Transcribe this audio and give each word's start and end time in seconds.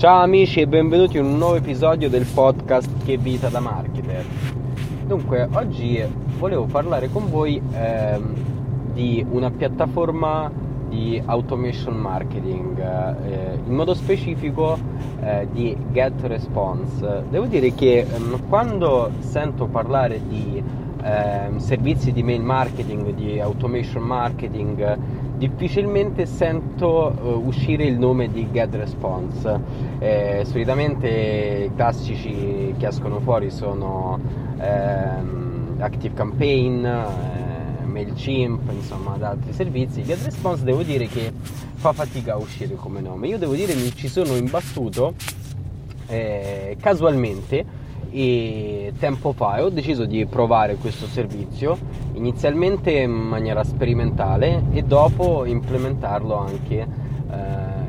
Ciao 0.00 0.22
amici 0.22 0.60
e 0.60 0.66
benvenuti 0.66 1.18
in 1.18 1.26
un 1.26 1.36
nuovo 1.36 1.56
episodio 1.56 2.08
del 2.08 2.24
podcast 2.24 3.04
Che 3.04 3.18
vita 3.18 3.50
da 3.50 3.60
marketer. 3.60 4.24
Dunque, 5.04 5.46
oggi 5.52 6.02
volevo 6.38 6.64
parlare 6.64 7.10
con 7.10 7.28
voi 7.28 7.60
ehm, 7.70 8.34
di 8.94 9.22
una 9.28 9.50
piattaforma 9.50 10.50
di 10.88 11.22
automation 11.22 11.96
marketing, 11.96 12.78
eh, 12.78 13.58
in 13.62 13.74
modo 13.74 13.92
specifico 13.92 14.78
eh, 15.20 15.46
di 15.52 15.76
GetResponse. 15.92 17.24
Devo 17.28 17.44
dire 17.44 17.74
che 17.74 18.06
ehm, 18.10 18.48
quando 18.48 19.10
sento 19.18 19.66
parlare 19.66 20.18
di 20.26 20.64
ehm, 21.02 21.58
servizi 21.58 22.10
di 22.12 22.22
mail 22.22 22.42
marketing, 22.42 23.12
di 23.12 23.38
automation 23.38 24.02
marketing, 24.02 24.98
difficilmente 25.40 26.26
sento 26.26 27.16
uh, 27.18 27.46
uscire 27.46 27.84
il 27.84 27.98
nome 27.98 28.30
di 28.30 28.50
GetResponse. 28.50 29.58
Eh, 29.98 30.42
solitamente 30.44 31.70
i 31.70 31.74
classici 31.74 32.74
che 32.76 32.86
escono 32.86 33.20
fuori 33.20 33.50
sono 33.50 34.20
ehm, 34.58 35.76
ActiveCampaign, 35.78 36.84
eh, 36.84 37.84
MailChimp, 37.84 38.70
insomma, 38.70 39.14
ad 39.14 39.22
altri 39.22 39.54
servizi. 39.54 40.02
GetResponse 40.02 40.62
devo 40.62 40.82
dire 40.82 41.06
che 41.06 41.32
fa 41.74 41.94
fatica 41.94 42.34
a 42.34 42.36
uscire 42.36 42.74
come 42.74 43.00
nome. 43.00 43.26
Io 43.28 43.38
devo 43.38 43.54
dire 43.54 43.72
che 43.72 43.80
mi 43.80 43.94
ci 43.94 44.08
sono 44.08 44.36
imbattuto 44.36 45.14
eh, 46.06 46.76
casualmente 46.78 47.64
e 48.10 48.92
tempo 48.98 49.32
fa 49.32 49.64
ho 49.64 49.68
deciso 49.68 50.04
di 50.04 50.26
provare 50.26 50.76
questo 50.76 51.06
servizio 51.06 51.78
inizialmente 52.14 52.90
in 52.90 53.10
maniera 53.10 53.64
sperimentale 53.64 54.64
e 54.72 54.82
dopo 54.82 55.44
implementarlo 55.44 56.34
anche 56.34 56.78
eh, 56.78 56.86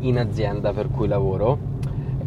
in 0.00 0.18
azienda 0.18 0.72
per 0.72 0.88
cui 0.90 1.08
lavoro. 1.08 1.72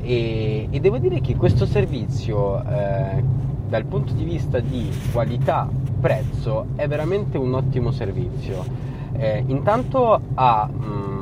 E, 0.01 0.67
e, 0.69 0.79
devo 0.79 0.97
dire 0.99 1.19
che 1.21 1.35
questo 1.35 1.65
servizio 1.65 2.63
eh, 2.63 3.23
dal 3.67 3.85
punto 3.85 4.13
di 4.13 4.23
vista 4.23 4.59
di 4.59 4.89
qualità 5.11 5.67
prezzo 5.99 6.67
è 6.75 6.87
veramente 6.87 7.37
un 7.37 7.53
ottimo 7.53 7.91
servizio. 7.91 8.63
Eh, 9.13 9.43
intanto 9.47 10.19
ha 10.35 10.67
mh, 10.67 10.85
mm, 10.85 11.16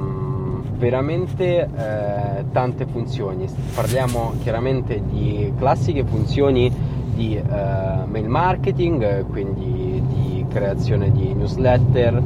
veramente 0.78 1.62
eh, 1.64 2.46
tante 2.52 2.86
funzioni. 2.86 3.46
Parliamo 3.74 4.34
chiaramente 4.42 5.02
di 5.10 5.52
classiche 5.58 6.04
funzioni 6.04 6.72
di 7.14 7.36
eh, 7.36 7.44
mail 8.06 8.28
marketing, 8.28 9.26
quindi 9.28 10.02
di 10.08 10.46
creazione 10.50 11.12
di 11.12 11.34
newsletter, 11.34 12.22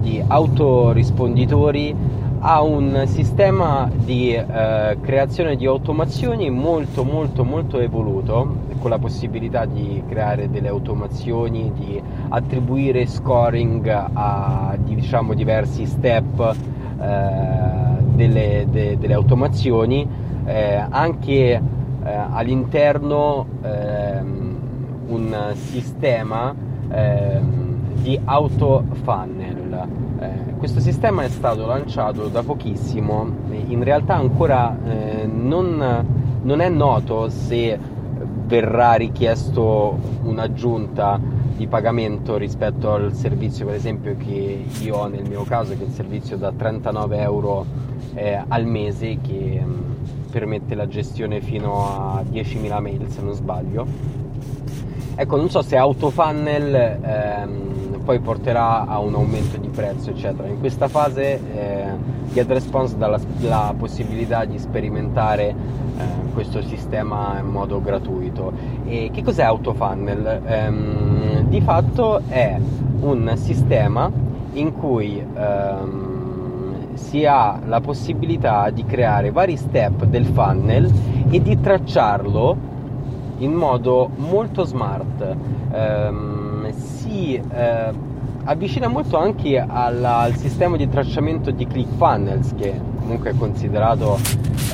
di 0.00 0.22
autorisponditori, 0.26 1.94
ha 2.42 2.62
un 2.62 3.04
sistema 3.06 3.90
di 3.94 4.32
eh, 4.32 4.96
creazione 5.02 5.56
di 5.56 5.66
automazioni 5.66 6.48
molto 6.48 7.04
molto 7.04 7.44
molto 7.44 7.78
evoluto 7.78 8.68
con 8.78 8.88
la 8.88 8.98
possibilità 8.98 9.66
di 9.66 10.02
creare 10.08 10.48
delle 10.48 10.68
automazioni, 10.68 11.70
di 11.74 12.00
attribuire 12.30 13.06
scoring 13.06 13.86
a 13.86 14.74
diciamo 14.78 15.34
diversi 15.34 15.84
step 15.84 16.54
eh, 16.98 17.79
delle, 18.20 18.66
de, 18.68 18.98
delle 18.98 19.14
automazioni 19.14 20.06
eh, 20.44 20.84
anche 20.88 21.32
eh, 21.32 21.60
all'interno 22.02 23.46
ehm, 23.62 24.58
un 25.06 25.52
sistema 25.54 26.54
ehm, 26.90 27.76
di 28.02 28.20
auto 28.24 28.84
funnel. 29.02 29.88
Eh, 30.20 30.54
questo 30.58 30.80
sistema 30.80 31.22
è 31.22 31.28
stato 31.28 31.64
lanciato 31.66 32.28
da 32.28 32.42
pochissimo, 32.42 33.26
in 33.68 33.82
realtà 33.82 34.16
ancora 34.16 34.76
eh, 34.84 35.26
non, 35.26 36.04
non 36.42 36.60
è 36.60 36.68
noto 36.68 37.30
se 37.30 37.78
verrà 38.46 38.94
richiesto 38.94 39.96
un'aggiunta 40.24 41.18
di 41.60 41.66
pagamento 41.66 42.38
rispetto 42.38 42.90
al 42.94 43.12
servizio 43.12 43.66
per 43.66 43.74
esempio 43.74 44.16
che 44.16 44.64
io 44.80 44.96
ho 44.96 45.06
nel 45.08 45.28
mio 45.28 45.42
caso 45.42 45.76
che 45.76 45.82
è 45.82 45.84
il 45.84 45.92
servizio 45.92 46.38
da 46.38 46.52
39 46.52 47.18
euro 47.18 47.66
eh, 48.14 48.42
al 48.48 48.64
mese 48.64 49.18
che 49.20 49.60
mh, 49.62 49.68
mm, 49.68 50.30
permette 50.30 50.74
la 50.74 50.88
gestione 50.88 51.42
fino 51.42 52.14
a 52.16 52.22
10.000 52.22 52.80
mail 52.80 53.10
se 53.10 53.20
non 53.20 53.34
sbaglio. 53.34 53.86
Ecco 55.14 55.36
non 55.36 55.50
so 55.50 55.60
se 55.60 55.76
autofunnel 55.76 56.98
ehm, 57.02 57.89
poi 58.04 58.18
porterà 58.20 58.86
a 58.86 58.98
un 58.98 59.14
aumento 59.14 59.56
di 59.56 59.68
prezzo 59.68 60.10
eccetera 60.10 60.48
in 60.48 60.58
questa 60.58 60.88
fase 60.88 61.40
eh, 61.54 61.84
GetResponse 62.32 62.96
dà 62.96 63.06
la, 63.06 63.20
la 63.40 63.74
possibilità 63.76 64.44
di 64.44 64.58
sperimentare 64.58 65.48
eh, 65.48 66.32
questo 66.32 66.62
sistema 66.62 67.38
in 67.40 67.46
modo 67.46 67.80
gratuito 67.80 68.52
e 68.86 69.10
che 69.12 69.22
cos'è 69.22 69.42
autofunnel? 69.42 70.40
Ehm, 70.44 71.48
di 71.48 71.60
fatto 71.60 72.22
è 72.28 72.58
un 73.00 73.32
sistema 73.36 74.10
in 74.52 74.72
cui 74.72 75.24
ehm, 75.34 76.94
si 76.94 77.24
ha 77.24 77.58
la 77.66 77.80
possibilità 77.80 78.70
di 78.70 78.84
creare 78.84 79.30
vari 79.30 79.56
step 79.56 80.04
del 80.04 80.26
funnel 80.26 80.90
e 81.30 81.42
di 81.42 81.60
tracciarlo 81.60 82.68
in 83.38 83.52
modo 83.52 84.10
molto 84.16 84.64
smart. 84.64 85.36
Ehm, 85.72 86.39
eh, 87.34 87.92
avvicina 88.44 88.88
molto 88.88 89.18
anche 89.18 89.58
alla, 89.58 90.18
al 90.18 90.36
sistema 90.36 90.76
di 90.76 90.88
tracciamento 90.88 91.50
di 91.50 91.66
ClickFunnels 91.66 92.54
che 92.56 92.80
comunque 92.98 93.30
è 93.30 93.34
considerato 93.36 94.18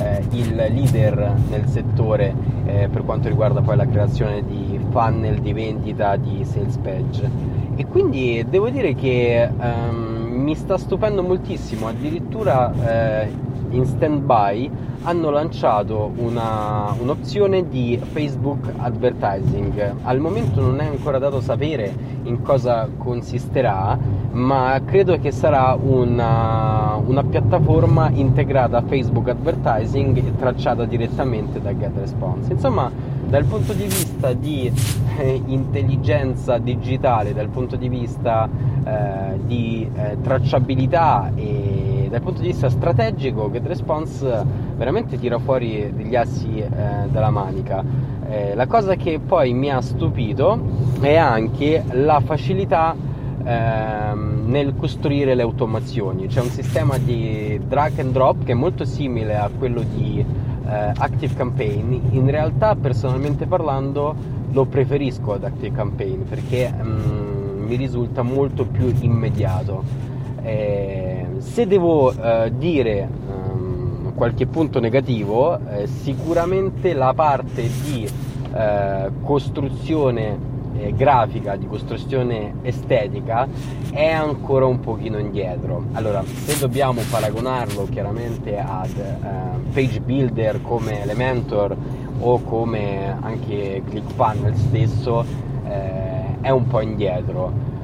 eh, 0.01 0.23
il 0.31 0.55
leader 0.55 1.33
nel 1.49 1.67
settore 1.67 2.33
eh, 2.65 2.87
per 2.91 3.03
quanto 3.03 3.27
riguarda 3.27 3.61
poi 3.61 3.75
la 3.75 3.87
creazione 3.87 4.43
di 4.45 4.79
funnel 4.89 5.39
di 5.39 5.53
vendita 5.53 6.15
di 6.15 6.43
sales 6.43 6.77
page. 6.77 7.29
E 7.75 7.85
quindi 7.85 8.45
devo 8.49 8.69
dire 8.69 8.95
che 8.95 9.43
ehm, 9.43 10.17
mi 10.27 10.55
sta 10.55 10.77
stupendo 10.77 11.21
moltissimo. 11.21 11.87
Addirittura 11.87 12.71
eh, 12.73 13.45
in 13.69 13.85
stand 13.85 14.21
by 14.21 14.69
hanno 15.03 15.29
lanciato 15.29 16.11
una, 16.17 16.93
un'opzione 16.99 17.67
di 17.69 17.99
Facebook 18.11 18.71
Advertising. 18.75 19.95
Al 20.03 20.19
momento 20.19 20.59
non 20.59 20.79
è 20.79 20.85
ancora 20.85 21.17
dato 21.17 21.39
sapere 21.39 21.93
in 22.23 22.41
cosa 22.41 22.89
consisterà, 22.97 23.97
ma 24.31 24.79
credo 24.85 25.17
che 25.17 25.31
sarà 25.31 25.77
una, 25.79 26.99
una 27.05 27.23
piattaforma 27.23 28.09
integrata 28.09 28.77
a 28.77 28.81
Facebook 28.81 29.29
Advertising 29.29 30.17
e 30.17 30.35
tracciata 30.35 30.83
direttamente 30.85 31.61
da 31.61 31.77
GetResponse. 31.77 32.51
Insomma, 32.51 32.91
dal 33.27 33.45
punto 33.45 33.73
di 33.73 33.83
vista 33.83 34.33
di 34.33 34.71
eh, 35.17 35.41
intelligenza 35.45 36.57
digitale, 36.57 37.33
dal 37.33 37.49
punto 37.49 37.75
di 37.75 37.89
vista 37.89 38.49
eh, 38.83 39.39
di 39.45 39.89
eh, 39.93 40.17
tracciabilità 40.21 41.31
e 41.35 41.86
dal 42.09 42.21
punto 42.21 42.41
di 42.41 42.47
vista 42.47 42.69
strategico, 42.69 43.49
GetResponse 43.51 44.43
veramente 44.75 45.17
tira 45.17 45.37
fuori 45.39 45.91
degli 45.95 46.15
assi 46.15 46.59
eh, 46.59 46.69
dalla 47.09 47.29
manica. 47.29 47.83
Eh, 48.29 48.55
la 48.55 48.67
cosa 48.67 48.95
che 48.95 49.19
poi 49.25 49.53
mi 49.53 49.71
ha 49.71 49.81
stupito 49.81 50.59
è 50.99 51.15
anche 51.15 51.83
la 51.91 52.19
facilità 52.19 52.95
ehm, 53.43 54.43
nel 54.47 54.75
costruire 54.75 55.35
le 55.35 55.41
automazioni. 55.41 56.27
C'è 56.27 56.41
un 56.41 56.49
sistema 56.49 56.97
di 56.97 57.59
drag 57.65 57.99
and 57.99 58.11
drop 58.11 58.43
che 58.43 58.51
è 58.51 58.55
molto 58.55 58.85
simile 58.85 59.35
a 59.35 59.49
quello 59.57 59.81
di 59.81 60.19
eh, 60.67 60.91
Active 60.95 61.33
Campaign. 61.35 61.99
In 62.11 62.29
realtà, 62.29 62.75
personalmente 62.75 63.45
parlando, 63.45 64.15
lo 64.51 64.65
preferisco 64.65 65.33
ad 65.33 65.43
Active 65.43 65.75
Campaign 65.75 66.21
perché 66.23 66.71
mm, 66.71 67.65
mi 67.65 67.75
risulta 67.75 68.21
molto 68.21 68.65
più 68.65 68.93
immediato. 69.01 70.15
Eh, 70.41 71.25
se 71.39 71.67
devo 71.67 72.11
eh, 72.11 72.51
dire 72.57 73.07
um, 73.27 74.13
qualche 74.15 74.47
punto 74.47 74.79
negativo, 74.79 75.59
eh, 75.69 75.87
sicuramente 75.87 76.93
la 76.93 77.13
parte 77.13 77.69
di 77.83 78.07
eh, 78.53 79.11
costruzione 79.23 80.55
eh, 80.77 80.93
grafica, 80.93 81.55
di 81.55 81.67
costruzione 81.67 82.53
estetica 82.61 83.47
è 83.91 84.11
ancora 84.11 84.65
un 84.65 84.79
pochino 84.79 85.17
indietro. 85.17 85.85
Allora, 85.93 86.23
se 86.23 86.57
dobbiamo 86.59 87.01
paragonarlo 87.09 87.87
chiaramente 87.89 88.57
ad 88.57 88.97
eh, 88.97 89.73
page 89.73 89.99
builder 89.99 90.61
come 90.61 91.01
Elementor 91.01 91.75
o 92.19 92.41
come 92.43 93.15
anche 93.21 93.81
ClickFunnels 93.87 94.59
stesso, 94.59 95.25
eh, 95.67 96.41
è 96.41 96.49
un 96.49 96.67
po' 96.67 96.81
indietro. 96.81 97.75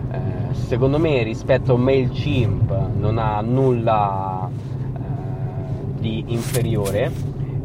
Secondo 0.53 0.97
me 0.99 1.23
rispetto 1.23 1.73
a 1.73 1.77
MailChimp 1.77 2.89
non 2.95 3.17
ha 3.17 3.41
nulla 3.41 4.47
eh, 4.47 5.99
di 5.99 6.25
inferiore 6.27 7.11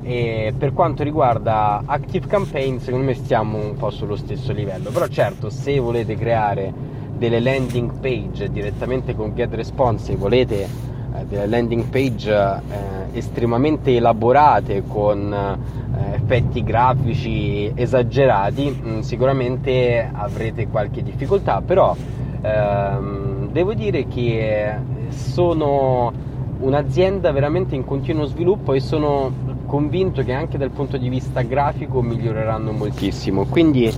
e 0.03 0.55
per 0.57 0.73
quanto 0.73 1.03
riguarda 1.03 1.83
Active 1.85 2.27
Campaign, 2.27 2.79
secondo 2.79 3.05
me 3.05 3.15
stiamo 3.15 3.59
un 3.59 3.77
po' 3.77 3.91
sullo 3.91 4.17
stesso 4.17 4.53
livello. 4.53 4.91
Però 4.91 5.07
certo, 5.07 5.51
se 5.51 5.79
volete 5.79 6.17
creare 6.17 6.73
delle 7.19 7.41
landing 7.41 7.99
page 8.01 8.51
direttamente 8.51 9.15
con 9.15 9.35
GetResponse 9.35 10.15
volete 10.17 10.63
eh, 10.63 11.25
delle 11.27 11.47
landing 11.47 11.85
page 11.85 12.33
eh, 12.33 13.19
estremamente 13.19 13.97
elaborate 13.97 14.85
con 14.87 15.33
eh, 15.33 16.15
effetti 16.15 16.63
grafici 16.63 17.71
esagerati, 17.75 18.71
mh, 18.71 18.89
mm, 18.89 19.01
sicuramente 19.01 20.09
avrete 20.11 20.69
qualche 20.69 21.03
difficoltà, 21.03 21.61
però 21.61 21.95
ehm, 22.41 23.51
devo 23.51 23.75
dire 23.75 24.07
che 24.07 24.75
sono 25.09 26.13
un'azienda 26.61 27.31
veramente 27.33 27.75
in 27.75 27.85
continuo 27.85 28.25
sviluppo 28.25 28.73
e 28.73 28.81
sono 28.81 29.33
convinto 29.67 30.23
che 30.23 30.33
anche 30.33 30.59
dal 30.59 30.71
punto 30.71 30.97
di 30.97 31.09
vista 31.09 31.43
grafico 31.43 32.03
miglioreranno 32.03 32.73
moltissimo. 32.73 33.45
Quindi 33.45 33.93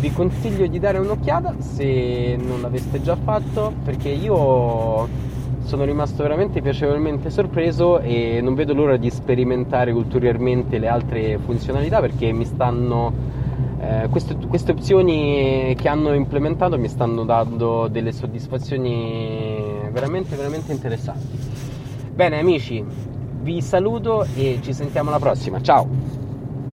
vi 0.00 0.12
consiglio 0.12 0.66
di 0.66 0.78
dare 0.78 0.98
un'occhiata 0.98 1.56
se 1.60 2.36
non 2.40 2.62
l'aveste 2.62 3.02
già 3.02 3.16
fatto 3.16 3.72
perché 3.84 4.08
io 4.08 5.06
sono 5.62 5.84
rimasto 5.84 6.22
veramente 6.22 6.62
piacevolmente 6.62 7.30
sorpreso 7.30 8.00
e 8.00 8.40
non 8.42 8.54
vedo 8.54 8.72
l'ora 8.72 8.96
di 8.96 9.10
sperimentare 9.10 9.92
ulteriormente 9.92 10.78
le 10.78 10.88
altre 10.88 11.38
funzionalità 11.38 12.00
perché 12.00 12.32
mi 12.32 12.44
stanno 12.44 13.12
eh, 13.90 14.08
queste, 14.08 14.36
queste 14.36 14.70
opzioni 14.70 15.74
che 15.76 15.88
hanno 15.88 16.12
implementato 16.14 16.78
mi 16.78 16.88
stanno 16.88 17.24
dando 17.24 17.88
delle 17.88 18.12
soddisfazioni 18.12 19.88
veramente 19.90 20.36
veramente 20.36 20.72
interessanti. 20.72 21.36
Bene 22.14 22.38
amici 22.38 22.84
vi 23.42 23.60
saluto 23.60 24.26
e 24.36 24.60
ci 24.62 24.72
sentiamo 24.72 25.08
alla 25.08 25.18
prossima. 25.18 25.60
Ciao 25.60 26.19